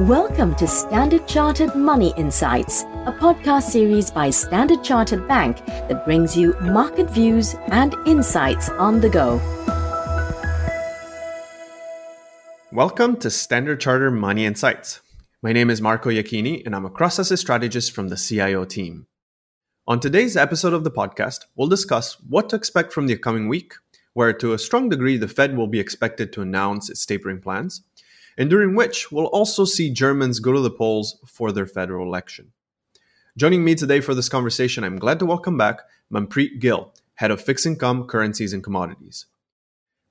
Welcome 0.00 0.54
to 0.56 0.66
Standard 0.66 1.26
Chartered 1.26 1.74
Money 1.74 2.12
Insights, 2.18 2.82
a 3.06 3.16
podcast 3.18 3.62
series 3.62 4.10
by 4.10 4.28
Standard 4.28 4.84
Chartered 4.84 5.26
Bank 5.26 5.64
that 5.64 6.04
brings 6.04 6.36
you 6.36 6.54
market 6.60 7.08
views 7.08 7.54
and 7.68 7.94
insights 8.04 8.68
on 8.68 9.00
the 9.00 9.08
go. 9.08 9.40
Welcome 12.70 13.16
to 13.20 13.30
Standard 13.30 13.80
Chartered 13.80 14.12
Money 14.12 14.44
Insights. 14.44 15.00
My 15.42 15.54
name 15.54 15.70
is 15.70 15.80
Marco 15.80 16.10
Iachini, 16.10 16.66
and 16.66 16.76
I'm 16.76 16.84
a 16.84 16.90
cross 16.90 17.18
asset 17.18 17.38
strategist 17.38 17.92
from 17.92 18.08
the 18.08 18.16
CIO 18.16 18.66
team. 18.66 19.06
On 19.86 19.98
today's 19.98 20.36
episode 20.36 20.74
of 20.74 20.84
the 20.84 20.90
podcast, 20.90 21.46
we'll 21.56 21.68
discuss 21.68 22.20
what 22.28 22.50
to 22.50 22.56
expect 22.56 22.92
from 22.92 23.06
the 23.06 23.16
coming 23.16 23.48
week, 23.48 23.72
where 24.12 24.34
to 24.34 24.52
a 24.52 24.58
strong 24.58 24.90
degree 24.90 25.16
the 25.16 25.26
Fed 25.26 25.56
will 25.56 25.68
be 25.68 25.80
expected 25.80 26.34
to 26.34 26.42
announce 26.42 26.90
its 26.90 27.06
tapering 27.06 27.40
plans 27.40 27.82
and 28.36 28.50
during 28.50 28.74
which 28.74 29.10
we'll 29.10 29.26
also 29.26 29.64
see 29.64 29.90
Germans 29.90 30.40
go 30.40 30.52
to 30.52 30.60
the 30.60 30.70
polls 30.70 31.18
for 31.26 31.52
their 31.52 31.66
federal 31.66 32.06
election. 32.06 32.52
Joining 33.36 33.64
me 33.64 33.74
today 33.74 34.00
for 34.00 34.14
this 34.14 34.28
conversation, 34.28 34.84
I'm 34.84 34.98
glad 34.98 35.18
to 35.18 35.26
welcome 35.26 35.58
back 35.58 35.80
Manpreet 36.12 36.58
Gill, 36.58 36.94
Head 37.14 37.30
of 37.30 37.40
Fixed 37.40 37.66
Income, 37.66 38.06
Currencies 38.06 38.52
and 38.52 38.62
Commodities. 38.62 39.26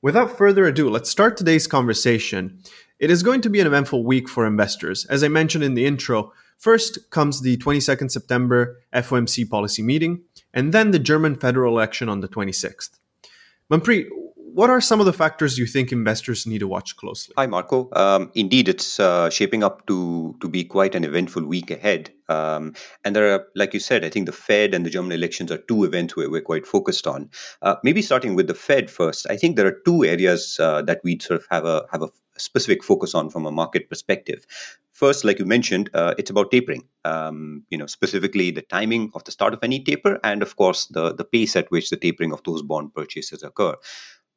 Without 0.01 0.37
further 0.37 0.65
ado, 0.65 0.89
let's 0.89 1.09
start 1.09 1.35
today's 1.35 1.65
conversation. 1.65 2.59
It 2.99 3.09
is 3.09 3.23
going 3.23 3.41
to 3.41 3.49
be 3.49 3.59
an 3.59 3.67
eventful 3.67 4.03
week 4.03 4.29
for 4.29 4.45
investors. 4.45 5.05
As 5.05 5.23
I 5.23 5.27
mentioned 5.27 5.63
in 5.63 5.73
the 5.73 5.85
intro, 5.85 6.31
first 6.57 7.09
comes 7.09 7.41
the 7.41 7.57
22nd 7.57 8.11
September 8.11 8.77
FOMC 8.93 9.49
policy 9.49 9.81
meeting, 9.81 10.21
and 10.53 10.73
then 10.73 10.91
the 10.91 10.99
German 10.99 11.35
federal 11.35 11.73
election 11.73 12.07
on 12.07 12.21
the 12.21 12.27
26th. 12.27 12.99
Manpreet, 13.71 14.07
what 14.55 14.69
are 14.69 14.79
some 14.79 15.01
of 15.01 15.05
the 15.05 15.11
factors 15.11 15.57
you 15.57 15.65
think 15.65 15.91
investors 15.91 16.47
need 16.47 16.59
to 16.59 16.67
watch 16.67 16.95
closely? 16.95 17.33
Hi, 17.37 17.45
Marco. 17.45 17.89
Um, 17.91 18.31
indeed, 18.35 18.69
it's 18.69 19.01
uh, 19.01 19.29
shaping 19.29 19.63
up 19.63 19.85
to 19.87 20.37
to 20.39 20.47
be 20.47 20.63
quite 20.63 20.95
an 20.95 21.03
eventful 21.03 21.45
week 21.45 21.71
ahead. 21.71 22.11
Um, 22.29 22.73
and 23.03 23.13
there 23.13 23.33
are, 23.33 23.47
like 23.53 23.73
you 23.73 23.81
said, 23.81 24.05
I 24.05 24.09
think 24.09 24.27
the 24.27 24.31
Fed 24.31 24.73
and 24.73 24.85
the 24.85 24.89
German 24.89 25.11
elections 25.11 25.51
are 25.51 25.57
two 25.57 25.83
events 25.83 26.15
where 26.15 26.29
we're 26.29 26.49
quite 26.53 26.65
focused 26.65 27.05
on. 27.05 27.31
Uh, 27.61 27.75
maybe 27.83 28.01
starting 28.01 28.33
with 28.33 28.47
the 28.47 28.53
Fed 28.53 28.89
first. 28.89 29.27
I 29.29 29.35
think 29.35 29.57
there 29.57 29.67
are 29.67 29.81
two 29.83 30.05
areas 30.05 30.57
uh, 30.57 30.81
that 30.83 31.01
we'd 31.03 31.21
sort 31.21 31.41
of 31.41 31.47
have 31.51 31.65
a 31.65 31.85
have 31.91 32.01
a 32.01 32.09
specific 32.37 32.81
focus 32.81 33.13
on 33.13 33.29
from 33.29 33.45
a 33.45 33.51
market 33.51 33.89
perspective. 33.89 34.45
First, 34.93 35.25
like 35.25 35.39
you 35.39 35.45
mentioned, 35.45 35.89
uh, 35.93 36.15
it's 36.17 36.29
about 36.29 36.51
tapering. 36.51 36.83
Um, 37.03 37.65
you 37.69 37.77
know, 37.77 37.87
specifically 37.87 38.51
the 38.51 38.61
timing 38.61 39.11
of 39.15 39.25
the 39.25 39.31
start 39.31 39.53
of 39.53 39.59
any 39.63 39.83
taper, 39.83 40.17
and 40.23 40.41
of 40.41 40.55
course 40.55 40.85
the 40.85 41.13
the 41.13 41.25
pace 41.25 41.57
at 41.57 41.71
which 41.71 41.89
the 41.89 41.97
tapering 41.97 42.31
of 42.31 42.43
those 42.43 42.61
bond 42.61 42.93
purchases 42.93 43.43
occur. 43.43 43.75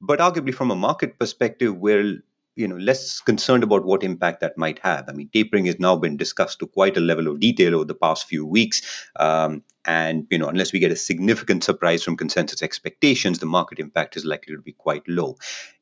But 0.00 0.20
arguably, 0.20 0.54
from 0.54 0.70
a 0.70 0.76
market 0.76 1.18
perspective, 1.18 1.76
we're 1.76 2.22
you 2.58 2.66
know 2.66 2.76
less 2.76 3.20
concerned 3.20 3.62
about 3.62 3.84
what 3.84 4.02
impact 4.02 4.40
that 4.40 4.58
might 4.58 4.80
have. 4.80 5.08
I 5.08 5.12
mean, 5.12 5.30
tapering 5.32 5.66
has 5.66 5.78
now 5.78 5.96
been 5.96 6.16
discussed 6.16 6.58
to 6.58 6.66
quite 6.66 6.96
a 6.96 7.00
level 7.00 7.28
of 7.28 7.38
detail 7.38 7.76
over 7.76 7.84
the 7.84 7.94
past 7.94 8.26
few 8.26 8.44
weeks, 8.44 8.82
um, 9.16 9.62
and 9.84 10.26
you 10.30 10.38
know 10.38 10.48
unless 10.48 10.72
we 10.72 10.80
get 10.80 10.90
a 10.90 10.96
significant 10.96 11.62
surprise 11.62 12.02
from 12.02 12.16
consensus 12.16 12.62
expectations, 12.62 13.38
the 13.38 13.46
market 13.46 13.78
impact 13.78 14.16
is 14.16 14.24
likely 14.24 14.56
to 14.56 14.60
be 14.60 14.72
quite 14.72 15.08
low. 15.08 15.36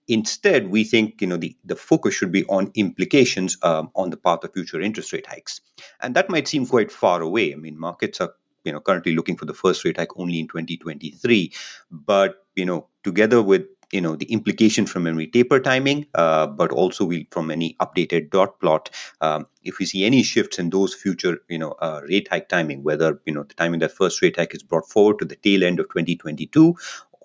Instead, 0.06 0.68
we 0.68 0.84
think 0.84 1.20
you 1.22 1.26
know 1.26 1.38
the, 1.38 1.56
the 1.64 1.76
focus 1.76 2.14
should 2.14 2.30
be 2.30 2.44
on 2.44 2.70
implications 2.74 3.56
um, 3.62 3.90
on 3.94 4.10
the 4.10 4.18
path 4.18 4.44
of 4.44 4.52
future 4.52 4.80
interest 4.80 5.14
rate 5.14 5.26
hikes, 5.26 5.62
and 6.00 6.14
that 6.14 6.28
might 6.28 6.46
seem 6.46 6.66
quite 6.66 6.92
far 6.92 7.22
away. 7.22 7.52
I 7.54 7.56
mean, 7.56 7.78
markets 7.78 8.20
are 8.20 8.34
you 8.64 8.72
know 8.72 8.80
currently 8.80 9.14
looking 9.14 9.36
for 9.36 9.46
the 9.46 9.54
first 9.54 9.82
rate 9.86 9.96
hike 9.96 10.18
only 10.18 10.40
in 10.40 10.46
2023, 10.46 11.52
but 11.90 12.44
you 12.54 12.66
know 12.66 12.88
together 13.02 13.42
with 13.42 13.66
you 13.92 14.00
know 14.00 14.16
the 14.16 14.26
implication 14.26 14.86
from 14.86 15.04
memory 15.04 15.26
taper 15.26 15.60
timing, 15.60 16.06
uh, 16.14 16.46
but 16.46 16.72
also 16.72 17.04
we 17.04 17.28
from 17.30 17.50
any 17.50 17.76
updated 17.80 18.30
dot 18.30 18.60
plot. 18.60 18.90
Um, 19.20 19.46
if 19.62 19.78
we 19.78 19.86
see 19.86 20.04
any 20.04 20.22
shifts 20.22 20.58
in 20.58 20.70
those 20.70 20.94
future 20.94 21.38
you 21.48 21.58
know 21.58 21.72
uh, 21.72 22.00
rate 22.08 22.28
hike 22.28 22.48
timing, 22.48 22.82
whether 22.82 23.20
you 23.26 23.34
know 23.34 23.44
the 23.44 23.54
timing 23.54 23.80
that 23.80 23.92
first 23.92 24.22
rate 24.22 24.36
hike 24.36 24.54
is 24.54 24.62
brought 24.62 24.88
forward 24.88 25.18
to 25.20 25.24
the 25.24 25.36
tail 25.36 25.64
end 25.64 25.80
of 25.80 25.88
2022 25.88 26.76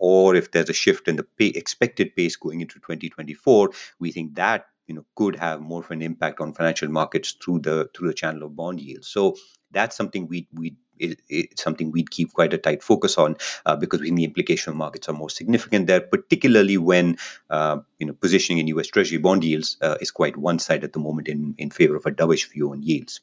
or 0.02 0.36
if 0.36 0.50
there's 0.52 0.70
a 0.70 0.74
shift 0.74 1.08
in 1.08 1.16
the 1.16 1.24
pay, 1.24 1.48
expected 1.48 2.16
pace 2.16 2.36
going 2.36 2.60
into 2.60 2.80
2024, 2.80 3.70
we 4.00 4.12
think 4.12 4.36
that 4.36 4.66
you 4.88 4.96
know 4.96 5.06
could 5.16 5.36
have 5.36 5.62
more 5.62 5.82
of 5.82 5.92
an 5.92 6.02
impact 6.02 6.42
on 6.42 6.54
financial 6.54 6.90
markets 6.90 7.34
through 7.34 7.60
the 7.60 7.90
through 7.96 8.08
the 8.08 8.14
channel 8.14 8.44
of 8.44 8.56
bond 8.56 8.82
yields. 8.82 9.08
So 9.08 9.38
that's 9.72 9.96
something 9.96 10.28
we 10.28 10.48
we 10.54 10.76
it's 11.02 11.64
something 11.64 11.92
we'd 11.92 12.12
keep 12.12 12.32
quite 12.32 12.54
a 12.54 12.58
tight 12.60 12.84
focus 12.84 13.18
on 13.18 13.38
uh, 13.66 13.76
because 13.76 14.02
we 14.02 14.08
think 14.08 14.18
the 14.18 14.24
implication 14.24 14.72
of 14.72 14.78
markets 14.78 15.10
are 15.10 15.14
more 15.14 15.30
significant 15.30 15.88
there, 15.88 16.02
particularly 16.02 16.78
when 16.78 17.18
uh, 17.50 17.80
you 17.98 18.06
know 18.06 18.14
positioning 18.14 18.60
in 18.60 18.68
U.S. 18.68 18.88
Treasury 18.88 19.18
bond 19.18 19.44
yields 19.44 19.78
uh, 19.82 19.98
is 20.00 20.12
quite 20.12 20.38
one-sided 20.38 20.84
at 20.84 20.94
the 20.94 21.00
moment 21.00 21.28
in 21.28 21.56
in 21.58 21.72
favor 21.72 21.96
of 21.96 22.06
a 22.06 22.12
dovish 22.12 22.52
view 22.52 22.72
on 22.72 22.84
yields. 22.84 23.22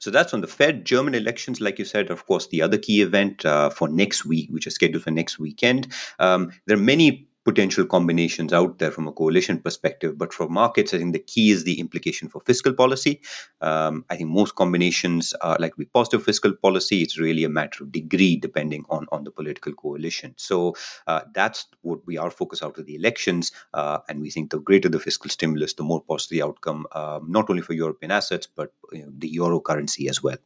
So 0.00 0.10
that's 0.10 0.34
on 0.34 0.40
the 0.40 0.46
Fed. 0.46 0.84
German 0.84 1.14
elections, 1.14 1.60
like 1.60 1.78
you 1.78 1.84
said, 1.84 2.10
of 2.10 2.26
course, 2.26 2.48
the 2.48 2.62
other 2.62 2.78
key 2.78 3.02
event 3.02 3.44
uh, 3.44 3.70
for 3.70 3.88
next 3.88 4.24
week, 4.24 4.50
which 4.50 4.66
is 4.66 4.74
scheduled 4.74 5.04
for 5.04 5.10
next 5.10 5.38
weekend. 5.38 5.92
Um, 6.18 6.52
there 6.66 6.76
are 6.76 6.80
many 6.80 7.27
potential 7.48 7.86
combinations 7.86 8.52
out 8.52 8.78
there 8.78 8.90
from 8.90 9.08
a 9.08 9.12
coalition 9.12 9.58
perspective. 9.66 10.18
But 10.22 10.34
for 10.34 10.48
markets, 10.48 10.92
I 10.92 10.98
think 10.98 11.14
the 11.14 11.26
key 11.32 11.50
is 11.50 11.64
the 11.64 11.80
implication 11.80 12.28
for 12.28 12.40
fiscal 12.40 12.74
policy. 12.74 13.22
Um, 13.60 14.04
I 14.10 14.16
think 14.16 14.28
most 14.30 14.54
combinations 14.54 15.32
are 15.32 15.56
like 15.58 15.72
positive 15.94 16.24
fiscal 16.24 16.52
policy. 16.52 17.02
It's 17.02 17.18
really 17.18 17.44
a 17.44 17.48
matter 17.48 17.84
of 17.84 17.92
degree 17.92 18.36
depending 18.36 18.84
on, 18.90 19.06
on 19.10 19.24
the 19.24 19.30
political 19.30 19.72
coalition. 19.72 20.34
So 20.36 20.76
uh, 21.06 21.22
that's 21.32 21.66
what 21.80 22.06
we 22.06 22.18
are 22.18 22.30
focused 22.30 22.62
out 22.62 22.78
of 22.78 22.84
the 22.84 22.96
elections. 22.96 23.52
Uh, 23.72 23.98
and 24.08 24.20
we 24.20 24.30
think 24.30 24.50
the 24.50 24.60
greater 24.60 24.90
the 24.90 25.00
fiscal 25.00 25.30
stimulus, 25.30 25.72
the 25.72 25.84
more 25.84 26.02
positive 26.02 26.28
the 26.28 26.42
outcome, 26.42 26.86
um, 26.92 27.30
not 27.30 27.48
only 27.48 27.62
for 27.62 27.72
European 27.72 28.10
assets, 28.10 28.46
but 28.46 28.72
you 28.92 29.02
know, 29.02 29.12
the 29.16 29.28
euro 29.28 29.60
currency 29.60 30.08
as 30.08 30.22
well. 30.22 30.36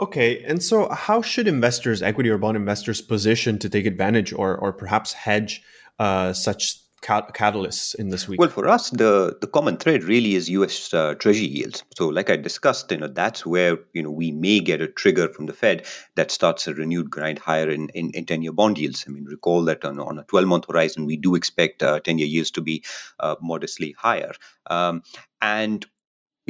Okay, 0.00 0.42
and 0.44 0.62
so 0.62 0.88
how 0.88 1.20
should 1.20 1.46
investors, 1.46 2.00
equity 2.00 2.30
or 2.30 2.38
bond 2.38 2.56
investors, 2.56 3.02
position 3.02 3.58
to 3.58 3.68
take 3.68 3.84
advantage 3.84 4.32
or, 4.32 4.56
or 4.56 4.72
perhaps 4.72 5.12
hedge 5.12 5.62
uh, 5.98 6.32
such 6.32 6.78
catalysts 7.02 7.94
in 7.94 8.08
this 8.08 8.26
week? 8.26 8.40
Well, 8.40 8.48
for 8.48 8.66
us, 8.66 8.90
the 8.90 9.36
the 9.40 9.46
common 9.46 9.76
thread 9.76 10.04
really 10.04 10.34
is 10.34 10.48
U.S. 10.50 10.92
Uh, 10.92 11.14
Treasury 11.14 11.46
yields. 11.48 11.82
So, 11.96 12.08
like 12.08 12.30
I 12.30 12.36
discussed, 12.36 12.90
you 12.90 12.98
know 12.98 13.08
that's 13.08 13.44
where 13.44 13.78
you 13.92 14.02
know 14.02 14.10
we 14.10 14.32
may 14.32 14.60
get 14.60 14.80
a 14.80 14.88
trigger 14.88 15.28
from 15.28 15.46
the 15.46 15.52
Fed 15.52 15.86
that 16.16 16.30
starts 16.30 16.66
a 16.66 16.74
renewed 16.74 17.10
grind 17.10 17.38
higher 17.38 17.68
in 17.70 17.90
in, 17.90 18.10
in 18.12 18.24
ten-year 18.24 18.52
bond 18.52 18.78
yields. 18.78 19.04
I 19.06 19.10
mean, 19.10 19.24
recall 19.24 19.64
that 19.64 19.84
on, 19.84 19.98
on 19.98 20.18
a 20.18 20.24
twelve-month 20.24 20.66
horizon, 20.68 21.04
we 21.04 21.16
do 21.16 21.34
expect 21.34 21.82
uh, 21.82 22.00
ten-year 22.00 22.28
yields 22.28 22.52
to 22.52 22.62
be 22.62 22.84
uh, 23.18 23.36
modestly 23.40 23.94
higher. 23.98 24.32
Um, 24.66 25.02
and 25.42 25.86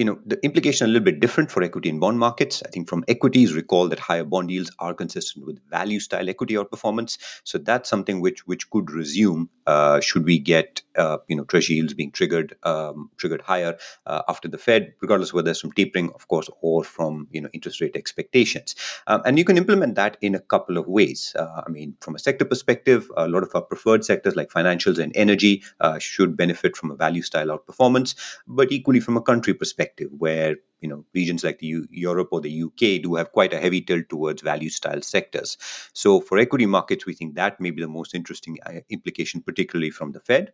you 0.01 0.07
know 0.07 0.19
the 0.25 0.43
implication 0.43 0.87
a 0.87 0.89
little 0.89 1.05
bit 1.05 1.21
different 1.21 1.51
for 1.51 1.63
equity 1.63 1.91
and 1.91 2.01
bond 2.01 2.19
markets. 2.19 2.63
I 2.67 2.71
think 2.71 2.89
from 2.89 3.05
equities, 3.07 3.53
recall 3.53 3.89
that 3.89 3.99
higher 3.99 4.25
bond 4.25 4.51
yields 4.51 4.71
are 4.79 4.95
consistent 4.95 5.45
with 5.45 5.61
value 5.69 6.01
style 6.01 6.31
equity 6.31 6.55
outperformance. 6.55 7.19
So 7.45 7.59
that's 7.59 7.91
something 7.91 8.23
which 8.23 8.47
which 8.47 8.71
could 8.71 8.91
resume 8.91 9.51
uh, 9.67 10.01
should 10.01 10.25
we 10.25 10.39
get 10.39 10.81
uh, 10.97 11.19
you 11.29 11.37
know 11.37 11.45
treasury 11.45 11.77
yields 11.77 11.93
being 11.93 12.13
triggered 12.13 12.57
um, 12.63 13.11
triggered 13.19 13.43
higher 13.43 13.77
uh, 14.07 14.23
after 14.27 14.49
the 14.49 14.57
Fed, 14.57 14.95
regardless 15.03 15.35
whether 15.35 15.51
it's 15.51 15.61
from 15.61 15.73
tapering, 15.73 16.11
of 16.15 16.27
course, 16.29 16.49
or 16.63 16.83
from 16.83 17.29
you 17.31 17.43
know 17.43 17.51
interest 17.53 17.83
rate 17.83 17.95
expectations. 17.95 18.77
Um, 19.07 19.21
and 19.27 19.39
you 19.39 19.45
can 19.45 19.59
implement 19.59 19.97
that 19.97 20.17
in 20.23 20.35
a 20.35 20.41
couple 20.41 20.79
of 20.79 20.89
ways. 20.89 21.37
Uh, 21.39 21.61
I 21.67 21.69
mean, 21.69 21.95
from 22.01 22.15
a 22.15 22.19
sector 22.19 22.47
perspective, 22.47 23.13
a 23.19 23.29
lot 23.29 23.43
of 23.43 23.55
our 23.55 23.63
preferred 23.63 24.07
sectors 24.07 24.35
like 24.35 24.49
financials 24.49 24.99
and 24.99 25.15
energy 25.15 25.63
uh, 25.79 25.99
should 25.99 26.39
benefit 26.39 26.75
from 26.75 26.91
a 26.91 26.97
value 26.97 27.23
style 27.23 27.49
outperformance, 27.49 28.15
but 28.49 28.73
equally 28.73 29.01
from 29.01 29.19
a 29.19 29.23
country 29.23 29.53
perspective 29.53 29.90
perspective, 29.91 30.11
where 30.19 30.57
you 30.81 30.89
know 30.89 31.05
regions 31.15 31.45
like 31.45 31.59
the 31.59 31.67
U- 31.67 31.89
Europe 31.91 32.29
or 32.33 32.41
the 32.41 32.51
UK 32.51 32.99
do 32.99 33.15
have 33.17 33.33
quite 33.33 33.53
a 33.53 33.61
heavy 33.61 33.81
tilt 33.83 34.09
towards 34.09 34.43
value 34.43 34.71
style 34.71 35.03
sectors. 35.03 35.57
So 35.93 36.21
for 36.21 36.39
equity 36.39 36.67
markets, 36.67 37.07
we 37.07 37.15
think 37.15 37.35
that 37.35 37.61
may 37.61 37.71
be 37.71 37.83
the 37.83 37.89
most 37.89 38.15
interesting 38.15 38.59
uh, 38.67 38.81
implication, 38.89 39.43
particularly 39.43 39.91
from 39.91 40.13
the 40.13 40.21
Fed. 40.21 40.53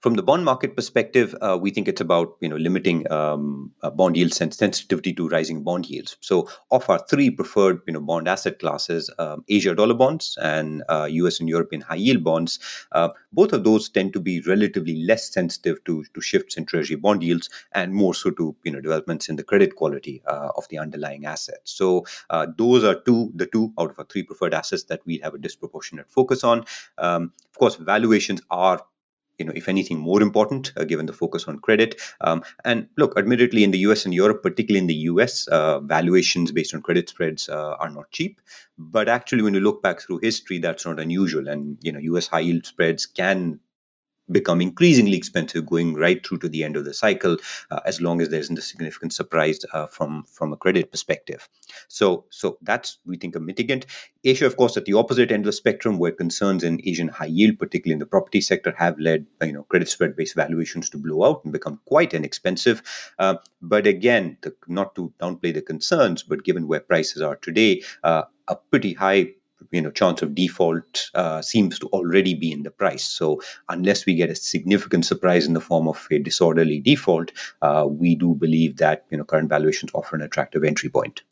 From 0.00 0.14
the 0.14 0.22
bond 0.22 0.44
market 0.44 0.76
perspective, 0.76 1.34
uh, 1.40 1.58
we 1.60 1.72
think 1.72 1.88
it's 1.88 2.00
about 2.00 2.36
you 2.40 2.48
know 2.48 2.54
limiting 2.54 3.10
um, 3.10 3.72
uh, 3.82 3.90
bond 3.90 4.16
yield 4.16 4.32
sensitivity 4.32 5.12
to 5.14 5.28
rising 5.28 5.64
bond 5.64 5.90
yields. 5.90 6.16
So, 6.20 6.48
of 6.70 6.88
our 6.88 7.00
three 7.00 7.30
preferred 7.30 7.80
you 7.84 7.94
know 7.94 8.00
bond 8.00 8.28
asset 8.28 8.60
classes, 8.60 9.10
um, 9.18 9.44
Asia 9.48 9.74
dollar 9.74 9.94
bonds 9.94 10.38
and 10.40 10.84
uh, 10.88 11.08
U.S. 11.10 11.40
and 11.40 11.48
European 11.48 11.82
high 11.82 11.96
yield 11.96 12.22
bonds, 12.22 12.60
uh, 12.92 13.08
both 13.32 13.52
of 13.52 13.64
those 13.64 13.88
tend 13.88 14.12
to 14.12 14.20
be 14.20 14.40
relatively 14.42 15.02
less 15.02 15.32
sensitive 15.32 15.82
to, 15.86 16.04
to 16.14 16.20
shifts 16.20 16.56
in 16.56 16.64
treasury 16.64 16.94
bond 16.94 17.24
yields 17.24 17.50
and 17.72 17.92
more 17.92 18.14
so 18.14 18.30
to 18.30 18.54
you 18.62 18.70
know 18.70 18.80
developments 18.80 19.28
in 19.28 19.34
the 19.34 19.42
credit 19.42 19.74
quality 19.74 20.22
uh, 20.28 20.50
of 20.56 20.68
the 20.68 20.78
underlying 20.78 21.26
assets. 21.26 21.72
So, 21.72 22.06
uh, 22.30 22.46
those 22.56 22.84
are 22.84 22.94
two 23.00 23.32
the 23.34 23.46
two 23.46 23.72
out 23.76 23.90
of 23.90 23.98
our 23.98 24.04
three 24.04 24.22
preferred 24.22 24.54
assets 24.54 24.84
that 24.84 25.00
we 25.04 25.18
have 25.24 25.34
a 25.34 25.38
disproportionate 25.38 26.08
focus 26.08 26.44
on. 26.44 26.66
Um, 26.98 27.32
of 27.50 27.58
course, 27.58 27.74
valuations 27.74 28.42
are 28.48 28.80
you 29.38 29.44
know, 29.44 29.52
if 29.54 29.68
anything, 29.68 29.98
more 29.98 30.20
important 30.20 30.72
uh, 30.76 30.84
given 30.84 31.06
the 31.06 31.12
focus 31.12 31.46
on 31.46 31.58
credit. 31.60 32.00
Um, 32.20 32.42
and 32.64 32.88
look, 32.96 33.16
admittedly, 33.16 33.64
in 33.64 33.70
the 33.70 33.78
US 33.90 34.04
and 34.04 34.12
Europe, 34.12 34.42
particularly 34.42 34.80
in 34.80 34.86
the 34.86 35.02
US, 35.12 35.46
uh, 35.46 35.80
valuations 35.80 36.52
based 36.52 36.74
on 36.74 36.82
credit 36.82 37.08
spreads 37.08 37.48
uh, 37.48 37.76
are 37.78 37.90
not 37.90 38.10
cheap. 38.10 38.40
But 38.76 39.08
actually, 39.08 39.42
when 39.42 39.54
you 39.54 39.60
look 39.60 39.82
back 39.82 40.00
through 40.00 40.18
history, 40.18 40.58
that's 40.58 40.86
not 40.86 41.00
unusual. 41.00 41.48
And 41.48 41.78
you 41.80 41.92
know, 41.92 42.00
US 42.00 42.26
high 42.26 42.40
yield 42.40 42.66
spreads 42.66 43.06
can 43.06 43.60
become 44.30 44.60
increasingly 44.60 45.16
expensive 45.16 45.66
going 45.66 45.94
right 45.94 46.24
through 46.26 46.38
to 46.38 46.48
the 46.48 46.64
end 46.64 46.76
of 46.76 46.84
the 46.84 46.94
cycle, 46.94 47.36
uh, 47.70 47.80
as 47.84 48.00
long 48.00 48.20
as 48.20 48.28
there 48.28 48.40
isn't 48.40 48.58
a 48.58 48.62
significant 48.62 49.12
surprise 49.12 49.60
uh, 49.72 49.86
from 49.86 50.24
from 50.24 50.52
a 50.52 50.56
credit 50.56 50.90
perspective. 50.90 51.48
So 51.88 52.24
so 52.30 52.58
that's 52.62 52.98
we 53.06 53.16
think 53.16 53.36
a 53.36 53.40
mitigant. 53.40 53.86
Asia, 54.24 54.46
of 54.46 54.56
course, 54.56 54.76
at 54.76 54.84
the 54.84 54.94
opposite 54.94 55.30
end 55.30 55.42
of 55.42 55.46
the 55.46 55.52
spectrum, 55.52 55.98
where 55.98 56.12
concerns 56.12 56.64
in 56.64 56.80
Asian 56.84 57.08
high 57.08 57.26
yield, 57.26 57.58
particularly 57.58 57.94
in 57.94 57.98
the 58.00 58.06
property 58.06 58.40
sector, 58.40 58.74
have 58.76 58.98
led 58.98 59.26
you 59.42 59.52
know 59.52 59.62
credit 59.62 59.88
spread 59.88 60.16
based 60.16 60.34
valuations 60.34 60.90
to 60.90 60.98
blow 60.98 61.24
out 61.24 61.44
and 61.44 61.52
become 61.52 61.80
quite 61.84 62.14
inexpensive. 62.14 62.82
Uh, 63.18 63.36
but 63.62 63.86
again, 63.86 64.36
the, 64.42 64.54
not 64.66 64.94
to 64.94 65.12
downplay 65.20 65.54
the 65.54 65.62
concerns, 65.62 66.22
but 66.22 66.44
given 66.44 66.68
where 66.68 66.80
prices 66.80 67.22
are 67.22 67.36
today, 67.36 67.82
uh, 68.02 68.22
a 68.46 68.56
pretty 68.56 68.94
high 68.94 69.34
you 69.70 69.82
know 69.82 69.90
chance 69.90 70.22
of 70.22 70.34
default 70.34 71.10
uh, 71.14 71.42
seems 71.42 71.78
to 71.80 71.86
already 71.88 72.34
be 72.34 72.52
in 72.52 72.62
the 72.62 72.70
price. 72.70 73.04
So 73.04 73.42
unless 73.68 74.06
we 74.06 74.14
get 74.14 74.30
a 74.30 74.34
significant 74.34 75.06
surprise 75.06 75.46
in 75.46 75.54
the 75.54 75.60
form 75.60 75.88
of 75.88 76.06
a 76.10 76.18
disorderly 76.18 76.80
default, 76.80 77.32
uh, 77.62 77.86
we 77.88 78.14
do 78.14 78.34
believe 78.34 78.78
that 78.78 79.04
you 79.10 79.18
know 79.18 79.24
current 79.24 79.48
valuations 79.48 79.92
offer 79.94 80.16
an 80.16 80.22
attractive 80.22 80.64
entry 80.64 80.88
point. 80.88 81.22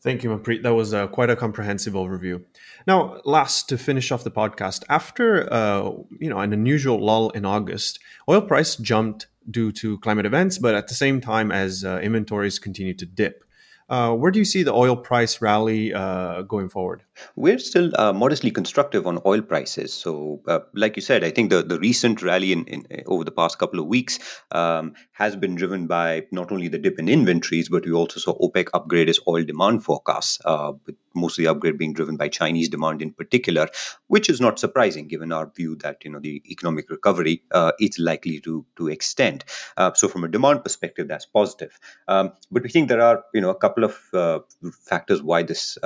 Thank 0.00 0.22
you, 0.22 0.30
Manpreet. 0.30 0.62
That 0.62 0.74
was 0.74 0.94
uh, 0.94 1.08
quite 1.08 1.28
a 1.28 1.34
comprehensive 1.34 1.94
overview. 1.94 2.44
Now, 2.86 3.20
last 3.24 3.68
to 3.70 3.76
finish 3.76 4.12
off 4.12 4.22
the 4.22 4.30
podcast, 4.30 4.84
after 4.88 5.52
uh, 5.52 5.90
you 6.20 6.30
know 6.30 6.38
an 6.38 6.52
unusual 6.52 7.04
lull 7.04 7.30
in 7.30 7.44
August, 7.44 7.98
oil 8.28 8.40
price 8.40 8.76
jumped 8.76 9.26
due 9.50 9.72
to 9.72 9.98
climate 9.98 10.26
events, 10.26 10.58
but 10.58 10.74
at 10.74 10.88
the 10.88 10.94
same 10.94 11.20
time 11.20 11.50
as 11.50 11.84
uh, 11.84 11.98
inventories 12.00 12.58
continued 12.58 12.98
to 13.00 13.06
dip. 13.06 13.44
Uh, 13.88 14.14
where 14.14 14.30
do 14.30 14.38
you 14.38 14.44
see 14.44 14.62
the 14.62 14.72
oil 14.72 14.96
price 14.96 15.40
rally 15.40 15.92
uh, 15.94 16.42
going 16.42 16.68
forward? 16.68 17.02
We're 17.36 17.58
still 17.58 17.90
uh, 17.98 18.12
modestly 18.12 18.50
constructive 18.50 19.06
on 19.06 19.20
oil 19.24 19.42
prices. 19.42 19.92
So, 19.92 20.40
uh, 20.46 20.60
like 20.74 20.96
you 20.96 21.02
said, 21.02 21.24
I 21.24 21.30
think 21.30 21.50
the, 21.50 21.62
the 21.62 21.78
recent 21.78 22.22
rally 22.22 22.52
in, 22.52 22.64
in 22.66 22.86
over 23.06 23.24
the 23.24 23.30
past 23.30 23.58
couple 23.58 23.80
of 23.80 23.86
weeks 23.86 24.18
um, 24.50 24.94
has 25.12 25.36
been 25.36 25.54
driven 25.54 25.86
by 25.86 26.26
not 26.30 26.52
only 26.52 26.68
the 26.68 26.78
dip 26.78 26.98
in 26.98 27.08
inventories, 27.08 27.68
but 27.68 27.84
we 27.84 27.92
also 27.92 28.20
saw 28.20 28.38
OPEC 28.38 28.68
upgrade 28.74 29.08
its 29.08 29.20
oil 29.26 29.44
demand 29.44 29.84
forecasts, 29.84 30.38
uh, 30.44 30.72
with 30.86 30.96
most 31.14 31.38
of 31.38 31.44
the 31.44 31.50
upgrade 31.50 31.78
being 31.78 31.92
driven 31.92 32.16
by 32.16 32.28
Chinese 32.28 32.68
demand 32.68 33.02
in 33.02 33.12
particular, 33.12 33.68
which 34.06 34.30
is 34.30 34.40
not 34.40 34.58
surprising 34.58 35.08
given 35.08 35.32
our 35.32 35.50
view 35.56 35.76
that 35.76 36.04
you 36.04 36.10
know 36.10 36.20
the 36.20 36.42
economic 36.50 36.90
recovery 36.90 37.42
uh, 37.50 37.72
is 37.80 37.98
likely 37.98 38.40
to 38.40 38.64
to 38.76 38.88
extend. 38.88 39.44
Uh, 39.76 39.92
so, 39.94 40.08
from 40.08 40.24
a 40.24 40.28
demand 40.28 40.62
perspective, 40.62 41.08
that's 41.08 41.26
positive. 41.26 41.78
Um, 42.06 42.32
but 42.50 42.62
we 42.62 42.68
think 42.68 42.88
there 42.88 43.02
are 43.02 43.24
you 43.34 43.40
know 43.40 43.50
a 43.50 43.54
couple 43.54 43.84
of 43.84 43.98
uh, 44.12 44.40
factors 44.84 45.22
why 45.22 45.42
this 45.42 45.78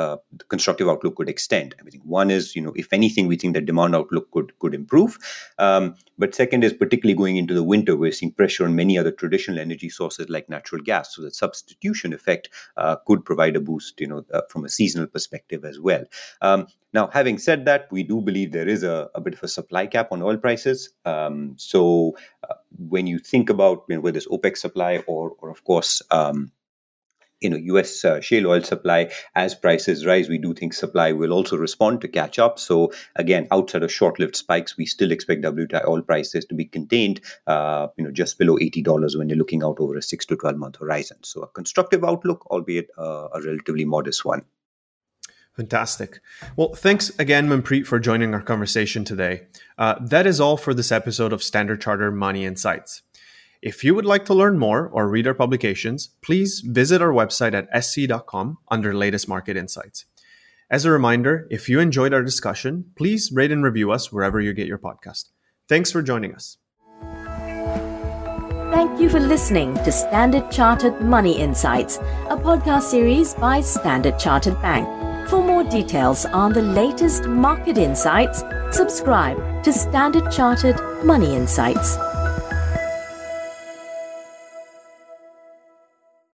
constructive 0.48 0.88
outlook 0.88 1.18
could 1.22 1.30
extend. 1.30 1.76
I 1.80 1.88
think 1.88 2.02
one 2.04 2.32
is, 2.32 2.56
you 2.56 2.62
know, 2.62 2.72
if 2.74 2.92
anything, 2.92 3.28
we 3.28 3.36
think 3.36 3.54
that 3.54 3.64
demand 3.64 3.94
outlook 3.94 4.30
could 4.32 4.58
could 4.58 4.74
improve. 4.74 5.18
Um, 5.56 5.94
but 6.18 6.34
second 6.34 6.64
is 6.64 6.72
particularly 6.72 7.16
going 7.16 7.36
into 7.36 7.54
the 7.54 7.62
winter, 7.62 7.96
we're 7.96 8.12
seeing 8.12 8.32
pressure 8.32 8.64
on 8.64 8.74
many 8.74 8.98
other 8.98 9.12
traditional 9.12 9.60
energy 9.60 9.88
sources 9.88 10.28
like 10.28 10.48
natural 10.48 10.82
gas. 10.82 11.14
So 11.14 11.22
the 11.22 11.30
substitution 11.30 12.12
effect 12.12 12.48
uh, 12.76 12.96
could 13.06 13.24
provide 13.24 13.56
a 13.56 13.60
boost, 13.60 14.00
you 14.00 14.08
know, 14.08 14.24
uh, 14.32 14.42
from 14.50 14.64
a 14.64 14.68
seasonal 14.68 15.06
perspective 15.06 15.64
as 15.64 15.78
well. 15.78 16.04
Um, 16.40 16.66
now, 16.92 17.08
having 17.12 17.38
said 17.38 17.66
that, 17.66 17.88
we 17.90 18.02
do 18.02 18.20
believe 18.20 18.52
there 18.52 18.68
is 18.68 18.82
a, 18.82 19.10
a 19.14 19.20
bit 19.20 19.34
of 19.34 19.42
a 19.42 19.48
supply 19.48 19.86
cap 19.86 20.08
on 20.10 20.22
oil 20.22 20.36
prices. 20.36 20.90
Um, 21.04 21.54
so 21.56 22.16
uh, 22.48 22.54
when 22.76 23.06
you 23.06 23.18
think 23.18 23.48
about 23.50 23.84
you 23.88 23.96
know, 23.96 24.02
whether 24.02 24.18
it's 24.18 24.26
OPEC 24.28 24.56
supply 24.56 25.04
or, 25.06 25.36
or 25.38 25.50
of 25.50 25.64
course, 25.64 26.02
um, 26.10 26.50
you 27.42 27.50
know 27.50 27.56
U.S. 27.56 28.04
Uh, 28.04 28.20
shale 28.20 28.46
oil 28.48 28.62
supply 28.62 29.10
as 29.34 29.54
prices 29.54 30.06
rise, 30.06 30.28
we 30.28 30.38
do 30.38 30.54
think 30.54 30.74
supply 30.74 31.12
will 31.12 31.32
also 31.32 31.56
respond 31.56 32.00
to 32.02 32.08
catch 32.08 32.38
up. 32.38 32.58
So 32.58 32.92
again, 33.16 33.48
outside 33.50 33.82
of 33.82 33.92
short-lived 33.92 34.36
spikes, 34.36 34.76
we 34.76 34.86
still 34.86 35.12
expect 35.12 35.42
WTI 35.42 35.86
oil 35.86 36.02
prices 36.02 36.44
to 36.46 36.54
be 36.54 36.64
contained, 36.64 37.20
uh, 37.46 37.88
you 37.96 38.04
know, 38.04 38.10
just 38.10 38.38
below 38.38 38.58
eighty 38.60 38.82
dollars 38.82 39.16
when 39.16 39.28
you're 39.28 39.38
looking 39.38 39.62
out 39.62 39.80
over 39.80 39.96
a 39.96 40.02
six 40.02 40.26
to 40.26 40.36
twelve 40.36 40.56
month 40.56 40.76
horizon. 40.76 41.18
So 41.22 41.42
a 41.42 41.48
constructive 41.48 42.04
outlook, 42.04 42.46
albeit 42.50 42.90
uh, 42.96 43.28
a 43.34 43.40
relatively 43.42 43.84
modest 43.84 44.24
one. 44.24 44.44
Fantastic. 45.54 46.20
Well, 46.56 46.74
thanks 46.74 47.10
again, 47.18 47.46
Manpreet, 47.46 47.86
for 47.86 47.98
joining 47.98 48.32
our 48.32 48.40
conversation 48.40 49.04
today. 49.04 49.42
Uh, 49.76 49.96
that 50.00 50.26
is 50.26 50.40
all 50.40 50.56
for 50.56 50.72
this 50.72 50.90
episode 50.90 51.32
of 51.32 51.42
Standard 51.42 51.82
Charter 51.82 52.10
Money 52.10 52.46
Insights. 52.46 53.02
If 53.62 53.84
you 53.84 53.94
would 53.94 54.04
like 54.04 54.24
to 54.24 54.34
learn 54.34 54.58
more 54.58 54.88
or 54.88 55.08
read 55.08 55.28
our 55.28 55.34
publications, 55.34 56.08
please 56.20 56.58
visit 56.66 57.00
our 57.00 57.12
website 57.12 57.54
at 57.54 57.68
sc.com 57.80 58.58
under 58.68 58.92
latest 58.92 59.28
market 59.28 59.56
insights. 59.56 60.04
As 60.68 60.84
a 60.84 60.90
reminder, 60.90 61.46
if 61.48 61.68
you 61.68 61.78
enjoyed 61.78 62.12
our 62.12 62.24
discussion, 62.24 62.86
please 62.96 63.30
rate 63.30 63.52
and 63.52 63.62
review 63.62 63.92
us 63.92 64.10
wherever 64.10 64.40
you 64.40 64.52
get 64.52 64.66
your 64.66 64.78
podcast. 64.78 65.26
Thanks 65.68 65.92
for 65.92 66.02
joining 66.02 66.34
us. 66.34 66.56
Thank 68.72 68.98
you 69.00 69.08
for 69.08 69.20
listening 69.20 69.74
to 69.74 69.92
Standard 69.92 70.50
Chartered 70.50 71.00
Money 71.00 71.38
Insights, 71.38 71.98
a 72.30 72.36
podcast 72.36 72.90
series 72.90 73.34
by 73.34 73.60
Standard 73.60 74.18
Chartered 74.18 74.60
Bank. 74.60 74.88
For 75.28 75.40
more 75.40 75.62
details 75.62 76.26
on 76.26 76.52
the 76.52 76.62
latest 76.62 77.26
market 77.26 77.78
insights, 77.78 78.42
subscribe 78.72 79.62
to 79.62 79.72
Standard 79.72 80.32
Chartered 80.32 80.80
Money 81.04 81.36
Insights. 81.36 81.96